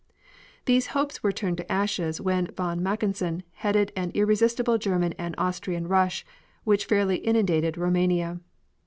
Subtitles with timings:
[0.65, 5.87] These hopes were turned to ashes when von Mackensen headed an irresistible German and Austrian
[5.87, 6.25] rush
[6.63, 8.39] which fairly inundated Roumania.